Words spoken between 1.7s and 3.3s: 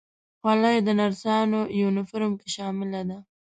یونیفورم کې شامله ده.